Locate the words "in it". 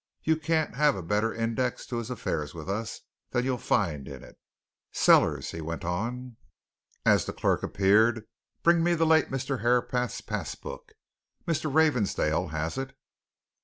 4.07-4.39